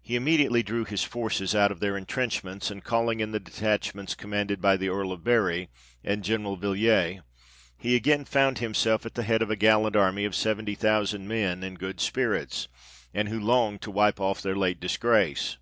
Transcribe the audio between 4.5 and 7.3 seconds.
by the Earl of Bury, and General Villiers,